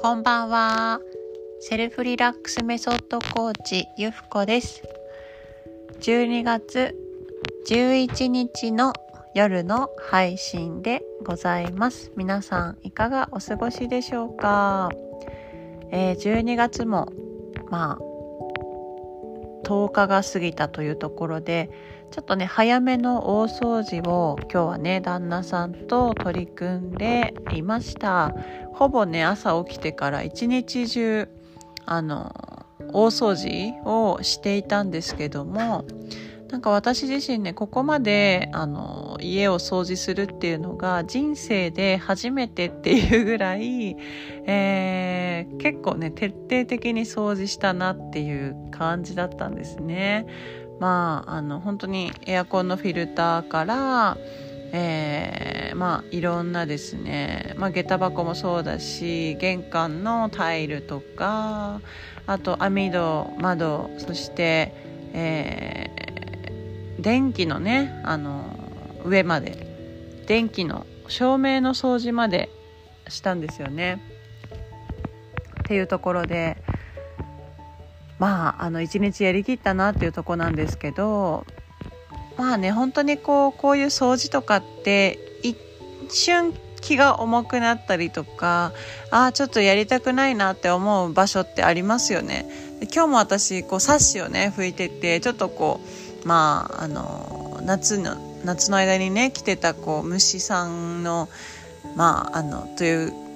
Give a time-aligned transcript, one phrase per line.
[0.00, 1.00] こんばんは。
[1.58, 4.84] セルフリラックスメソッドコーチゆふこです。
[6.00, 6.94] 12月
[7.68, 8.92] 11日の
[9.34, 12.12] 夜の配信でございます。
[12.16, 14.88] 皆さんいかがお過ごしでしょうか、
[15.90, 17.12] えー、12月も
[17.68, 18.07] まあ
[19.68, 21.70] 10日が過ぎたというところで
[22.10, 28.34] ちょっとね早めの大掃除を今日はね旦那さんと取り組んでいました。
[28.72, 31.28] ほぼね朝起きてから一日中
[31.84, 32.32] あの
[32.92, 35.84] 大掃除をしていたんですけども
[36.50, 43.96] なんか私自身ねここまであの家を掃除するっていうのが人生で初めてっていうぐらい、
[44.46, 45.17] えー、
[45.58, 50.26] 結構ね徹底的に掃除したなっていう感じだったんですね。
[50.80, 54.16] まああの本当にエアコンのフィルターから
[54.72, 61.80] えー、まあいろんなですね、まあ、下駄箱もそうだし玄関のタイルとか
[62.26, 64.74] あと網戸窓そして、
[65.14, 68.44] えー、電気のねあの
[69.04, 69.66] 上まで
[70.26, 72.50] 電気の照明の掃除まで
[73.08, 74.17] したんですよね。
[75.68, 76.56] っていうところで
[78.18, 81.44] まああの一日やりきったなっていうとこなんですけど
[82.38, 85.58] まあね本当にこうこういう掃除とかって一
[86.08, 88.72] 瞬気が重くなったりとか
[89.10, 92.46] ああちょっとやりたくないなって思う場所ってありますよね。
[92.94, 95.80] 今日も私こうサッシをね拭いててちょっとこ
[96.24, 101.28] うまああの夏の夏の間にね来てたこう虫さんの
[101.94, 103.27] まああのという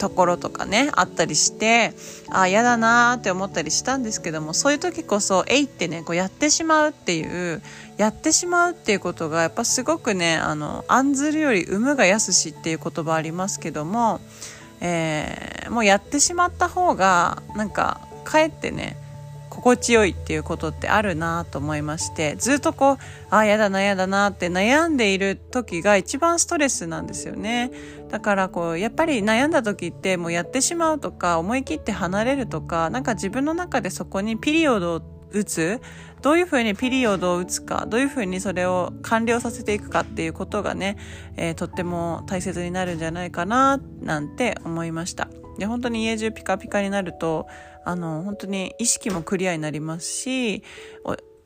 [0.00, 1.92] ところとかねあったりして
[2.30, 7.60] あ嫌だなって思ったりしたんですけどもそういう時こそ「えい!」ってねこうやってしまうっていう
[7.98, 14.22] やってしまうっていうことがやっぱすごくねあの案ずるより産むが安しっていう言葉ありますけども、
[14.80, 18.96] えー、もうやってしまった方がなんかかえってね
[19.50, 22.96] 心地よいっていうことってあるなと思いましてずっとこう
[23.30, 27.70] ああやだなやだなって悩んでいる時が一番ストレスなんですよね。
[28.08, 35.80] だからこうやっぱり悩んだ時ってもうやってしまうとか思い切って離れるとかなんか自分の中でそこにピリオドを打つ？
[36.22, 37.86] どういうふうにピリオドを打つか？
[37.86, 40.96] どういうふうにそれを完了させていくかっていうことがね、
[41.36, 45.28] えー、とっても大切になるんじゃないかななんて思いました。
[45.58, 47.46] で本当に家中ピカピカになると
[47.84, 50.62] あの本当に意識もクリアになりますし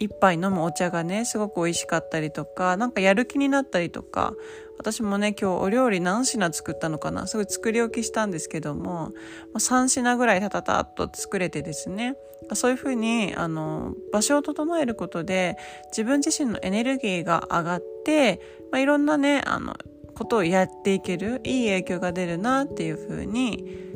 [0.00, 4.34] 一杯飲むお茶がねすごく美味しかったりとか何かやる気になったりとか
[4.78, 9.12] 私もね今日お料理何品作ったのかなすごい作り置きしたんですけども
[9.54, 12.16] 3品ぐらいタタタッと作れてですね
[12.54, 15.58] そういうふうにあの場所を整えることで
[15.90, 18.40] 自分自身のエネルギーが上がって、
[18.72, 19.76] まあ、いろんなねあの
[20.14, 23.89] ことをやっていけるいい影響が出るなっていうふうに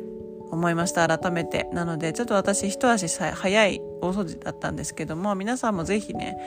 [0.51, 1.67] 思いました改めて。
[1.73, 6.37] なのでちょっと私一足早い大掃除だったんですけども皆さんもぜひね、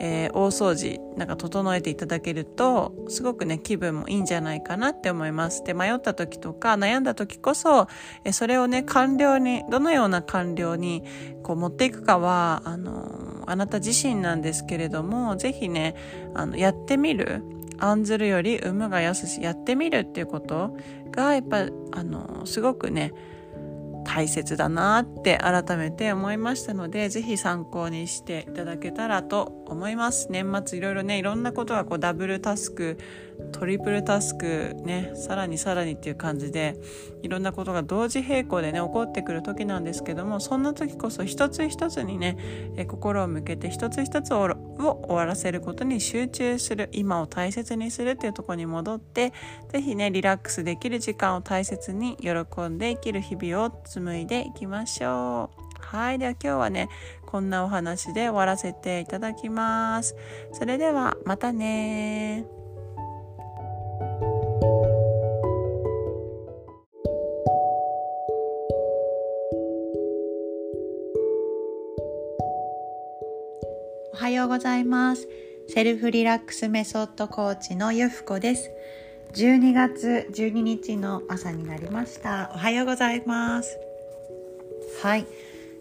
[0.00, 5.64] えー、大掃除なんか整えていただけるとすごくね気分もいいんじゃないかなって思います。
[5.64, 7.88] で迷った時とか悩んだ時こそ、
[8.24, 11.04] え、それをね完了にどのような完了に
[11.42, 15.94] こう持っていくかはあのあなた自身なんですけれどもぜひね
[16.34, 17.42] あのやってみる
[17.78, 20.76] 案ずるより産むが安しやってみるっていうこと
[21.10, 23.12] がやっぱあのすごくね
[24.08, 30.28] 大切だなって改めて思いましたのでぜひ参考にしていただけたらと思います。
[30.30, 32.96] 年末いろいろねいろんなことがこうダブルタスク
[33.52, 36.78] トリプルタスクねさらにさらにっていう感じで
[37.22, 42.36] いろんなことが同時並行でね起こってくる時なんですけどもそんな時こそ一つ一つにね
[42.76, 44.46] え心を向けて一つ一つを
[44.78, 49.32] 終わらせることに集中する今を大切にするっていうとこに戻って
[49.72, 52.30] 是非ねリラックスできる時間を大切に喜
[52.68, 55.68] んで生きる日々を紡いでいきましょう。
[55.80, 56.18] はい。
[56.18, 56.90] では今日はね、
[57.24, 60.16] こんなお話で終わらせていただきます。
[60.52, 62.57] それではまたね
[74.28, 75.26] はようございます。
[75.70, 78.70] セルフリラックスメソッドコーチのゆふこです。
[79.32, 82.50] 12月12日の朝になりました。
[82.54, 83.78] おはようございます。
[85.02, 85.26] はい。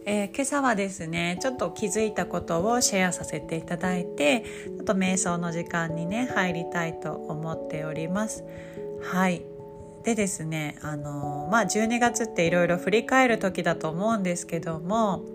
[0.05, 8.45] えー、今朝はですねちょっと気づいたことをシェアさせていただいてちょっと瞑想の時間にね入りたいと思っております
[9.03, 9.41] はい
[10.05, 15.25] でですねあのまあ12月っていろいろ振り返る時だと思うんですけども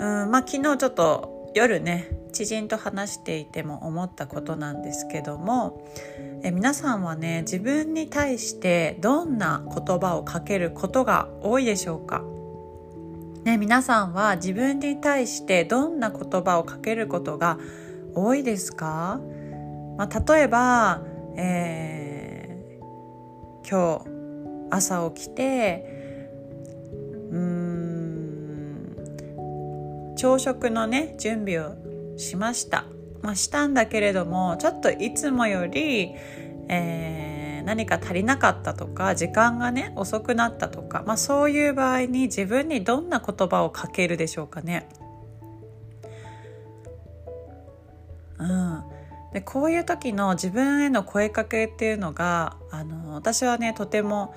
[0.00, 5.84] うんまあ昨日ちょっと夜ね知人と話していても思ったことなんですけども
[6.42, 12.22] え皆さんはね自分に対してどんな言葉をかけることが多いでしょうか？
[13.44, 17.58] ね、皆さんは自分に対してどんな言葉をかけることが
[18.14, 19.18] 多いですか、
[19.96, 21.02] まあ、例えば、
[21.36, 25.99] えー、今日朝起きて
[30.20, 32.84] 朝食のね準備をしました、
[33.22, 36.14] まあ、したんだけれどもちょっといつもより、
[36.68, 44.90] えー、何か足りなかったとか時間がね遅くなったとか、まあ、そういう場合に自分にどんな言葉をかけるでしょうかね。
[48.38, 48.82] うん、
[49.32, 54.34] でこういう時の自分への声かけっていうのがあの私はねとても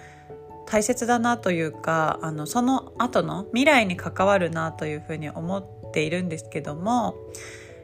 [0.65, 7.15] 大切だなというかあのその後の未来に関わるなというふうに思っているんですけども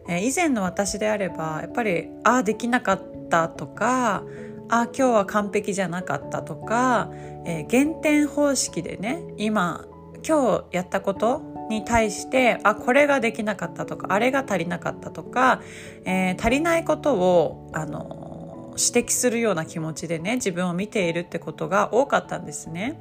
[0.09, 4.23] え以前の私であればやっぱりああできなかったとか
[4.67, 7.09] あ今日は完璧じゃなかったとか、
[7.45, 9.85] えー、減点方式でね今
[10.27, 15.61] 今日やったことに対してあこれができなかったとかあれが足りなかったとか、
[16.05, 22.99] えー、足りないことをあの指摘するような気持ちでね自分を見ているってことが多かったんですね。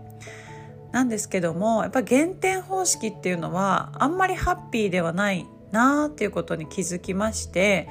[0.93, 7.89] なんですけどもやっぱ減点方式っていうのはあんまりハッピーではないなっていうことに気づきまして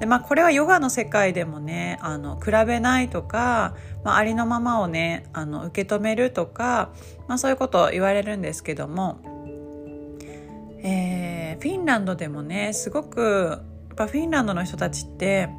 [0.00, 6.90] で、まあ、これはヨガの世界でもねあの比べないとか、まあ、ありのままをねあの受け止めるとか、
[7.28, 9.20] まあ、そういうことを言われるんですけども、
[10.82, 15.50] えー、フィンランドでもねすごくやっぱフィンランドの人たちって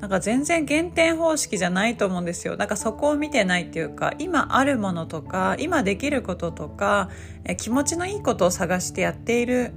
[0.00, 2.56] なんか全然減点方式じゃないと思うんですよ。
[2.56, 7.10] なんかそこを見てないっていうか、今あるものとか、今できることとか、
[7.44, 9.72] え気持ちのいいことを探してやっている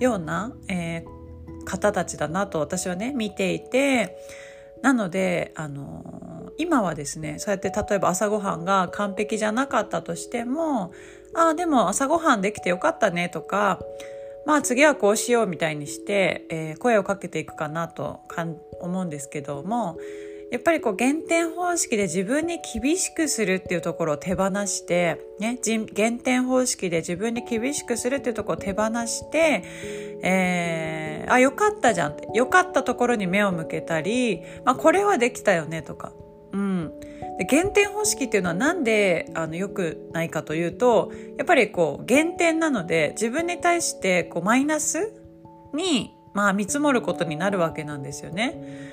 [0.00, 1.22] ような、えー、
[1.64, 4.16] 方たちだなと私はね見ていて
[4.82, 10.92] なのであの今はですねそうやって例えば朝ごはんが完璧じゃなかったとしても
[11.34, 13.80] ああでも朝ごはんできてよかったねとか
[14.46, 19.96] まあ次はこうしようみたいにして、えー、声をかけていくかなとかん思うんですけども
[20.52, 29.64] やっぱりこう減点方式で自分に厳しくするっていうところを手放して、ね、減点方式で自分に厳しくするっていうところを手放して、
[30.22, 32.28] えー、あ、よかったじゃんって。
[32.34, 36.12] よかったところに目を向けたり、まあ、これはできたよねとか。
[37.38, 45.12] で減点方式っていうのはなんであの良くないかというと、やっぱりこう減点なので自分に対してこうマイナス
[45.74, 48.90] にまあ見積もることになるわけなんですよね。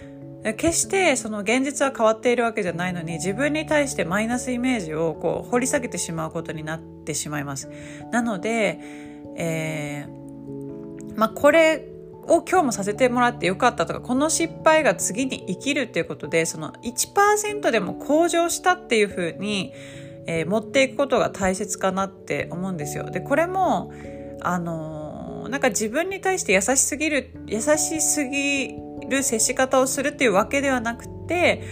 [0.57, 7.69] 決してその現実は変わっているわけじゃないのに自分に対してマイナスイメージをこう掘り下げてしまうことになってしまいます。
[8.11, 8.79] なので、
[9.35, 11.85] えー、まあこれ
[12.29, 19.73] を今日もさせてもらってよかったとかこの失敗が次に生きるっていうことでその1%でも向上したっていうふうに、
[20.27, 23.09] えー、持っていくことが大切かなって思うんですよ。
[23.09, 23.91] でこれも
[24.41, 28.75] あのー、なんか自分に対して優しすぎる優しすぎ
[29.09, 31.63] る接し方をするっていうわけではなくて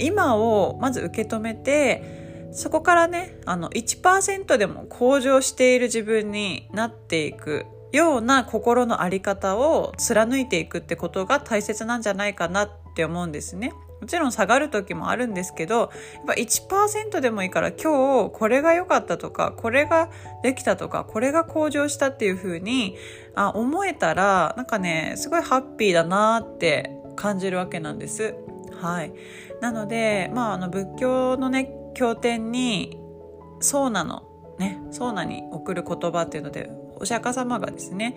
[0.00, 13.72] 今をまず受け止めてそこからねあの1%でも向上している自分になっていくような心の在り方を貫いていくってことが大切なんじゃないかなって思うんですね。
[14.00, 15.90] もちろん下がる時もあるんですけどやっ
[16.26, 20.10] ぱ1%でもいいから今日これが良かったとかこれが
[20.42, 22.96] できたとかこれが向上したっていう風に
[23.34, 28.34] あ思えたらなんかねすごいハッピーだなって感じるわけなんです。
[28.72, 29.14] はい、
[29.62, 33.00] なので、まあ、あの仏教のね経典に
[33.60, 34.24] 「そうなの」
[34.58, 38.16] ね「そうな」に送る言葉っていうのでお釈迦様がですね、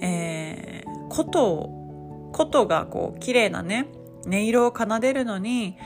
[0.00, 3.86] えー、琴を琴がこう綺麗なね
[4.26, 5.76] 音色を奏でるのに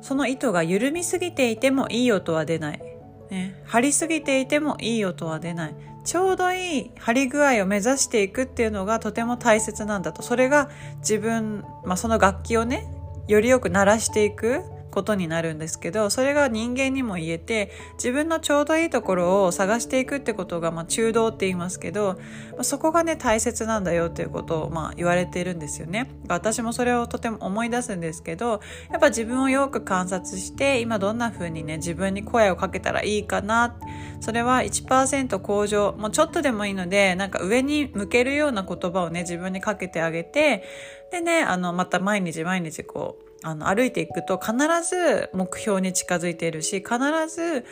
[0.00, 2.82] その糸が緩みすぎていてもいい音は出ない、
[3.30, 5.74] ね、張りすぎていてもいい音は出ない。
[6.04, 10.22] ちょうどいい張り具合を目指していくっていうのがとても大切なんだと。
[10.22, 12.86] それが自分、まあ、その楽器をね
[13.26, 14.62] よりよく鳴らしていく。
[14.94, 22.14] ことになるんですけどそれが人間にも言えて自分のちょうどいいところを探していくってことが、まあ、中道って言いますけど、
[22.52, 26.10] まあ、そこがね大切なんだよっていうことを、まあ、言われているんですよね。
[26.28, 28.60] 私もそれをとても思い出すんですけど
[28.90, 33.76] やっぱ自分をよく観察して今どんな風にね自分に声をかけたらいいかな
[34.20, 40.64] それは1%向上もうちょっとでもいいのでなんか上に向けるような言葉をね自分にかけてあげて
[41.10, 44.54] でねあのまた毎日毎日こうあの歩いていくと必
[44.88, 46.98] ず目標に近づいているし必
[47.28, 47.64] ず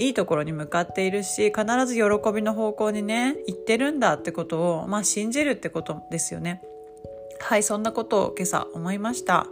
[0.00, 6.62] いいところに向かっているし必ず喜びの方向にね行ってるんだってことを、まあ、信じるってことですよね。
[7.40, 9.46] はいそんなことを今朝思いました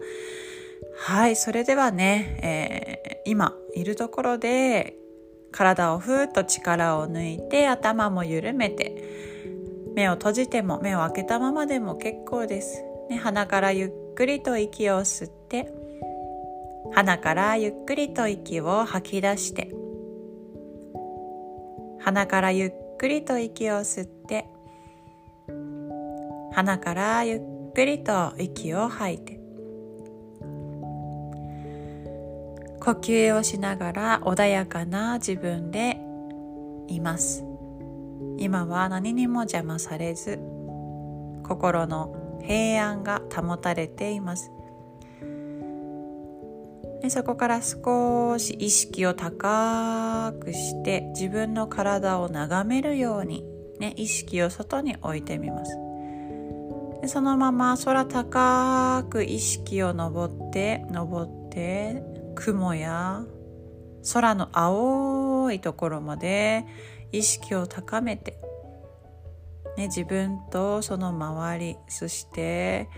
[0.99, 4.97] はいそれではね、えー、今いるところで
[5.53, 9.03] 体をふーっと力を抜いて頭も緩めて
[9.95, 15.73] 目を閉じても目を開けたままでも結構です、ね、鼻からゆっくりと息を吸って
[16.93, 19.71] 鼻からゆっくりと息を吐き出して
[22.01, 24.49] 鼻からゆっくりと息を吸って
[26.53, 29.39] 鼻からゆっくりと息を吐いて
[32.81, 35.97] 呼吸をしながら穏やかな自分で
[36.89, 37.45] います。
[38.37, 40.41] 今は何にも邪魔されず
[41.45, 44.51] 心の平安が保たれています。
[47.03, 53.45] でそこから少し意識を高くして自分の体を眺めるように、
[53.79, 55.79] ね、意識を外に置いてみます。
[57.01, 62.03] でそのまま空高く意識を登って登って
[62.35, 63.25] 雲や
[64.13, 66.65] 空の青いところまで
[67.13, 68.39] 意識を高めて、
[69.79, 72.89] ね、自分とその周りそして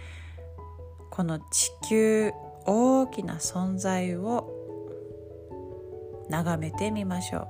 [1.10, 2.32] この地球
[2.64, 4.48] 大きな存在を
[6.30, 7.48] 眺めてみましょう。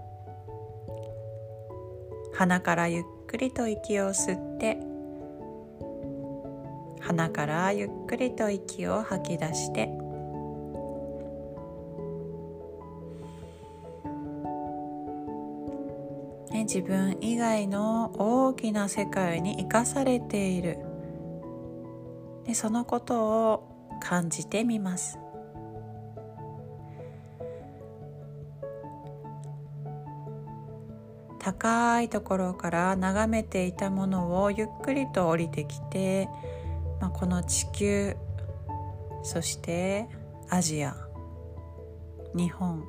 [2.34, 4.78] 鼻からゆっくりと息を吸って
[7.00, 9.90] 鼻からゆっくりと息を吐き出して
[16.72, 20.78] 自分以外の大きな世界に生かされている。
[22.46, 25.18] でそのことを感じてみます。
[31.40, 36.28] 高いところから眺めていたものをゆっくりと降りてきて、
[37.00, 38.14] まあ、この地球
[39.24, 40.08] そして
[40.48, 40.96] アジア
[42.32, 42.84] 日本、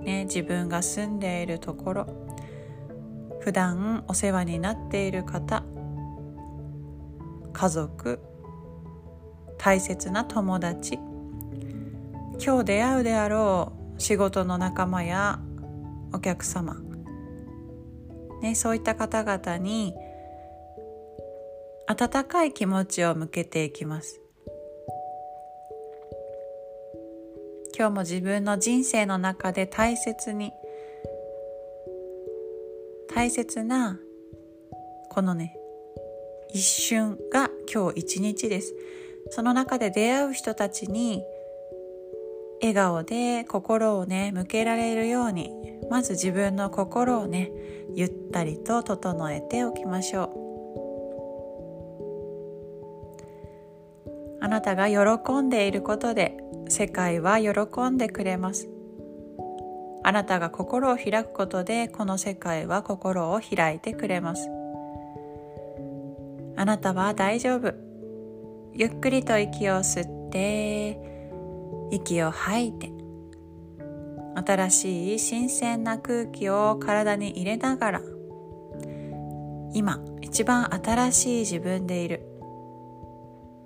[0.00, 2.27] ね、自分が住んでいるところ。
[3.40, 5.64] 普段お世話になっている方
[7.52, 8.20] 家族
[9.58, 10.98] 大切な友達
[12.44, 15.40] 今日出会うであろう仕事の仲間や
[16.12, 16.76] お客様、
[18.42, 19.94] ね、そういった方々に
[21.88, 24.20] 温かい気持ちを向けていきます。
[27.78, 30.52] 今日も自分の人生の中で大切に
[33.18, 33.98] 大切な
[35.10, 35.56] このね
[36.54, 38.76] 一瞬が今日一日です。
[39.30, 41.24] その中で出会う人たちに
[42.60, 45.50] 笑顔で心をね向けられるように
[45.90, 47.50] まず自分の心をね
[47.92, 50.30] ゆったりと整えておきましょ
[54.38, 54.44] う。
[54.44, 56.36] あなたが喜んでいることで
[56.68, 57.50] 世界は喜
[57.90, 58.77] んでくれます。
[60.08, 64.48] あなたが心を開くことでこの世界は心を開いてくれます。
[66.56, 67.74] あなたは大丈夫。
[68.72, 70.98] ゆっくりと息を吸って
[71.90, 72.90] 息を吐いて
[74.46, 78.02] 新しい新鮮な空気を体に入れながら
[79.74, 82.22] 今一番新しい自分でいる。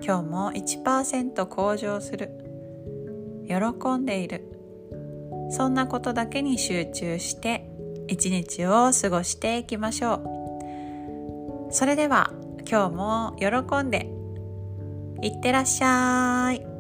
[0.04, 2.32] 今日も1%向上する。
[3.46, 4.61] 喜んでいる。
[5.52, 7.68] そんなことだけに集中して
[8.08, 10.14] 一日を過ごしていきましょ
[11.68, 11.68] う。
[11.70, 12.32] それでは
[12.68, 14.08] 今日も喜んで
[15.22, 16.71] いってらっしゃい。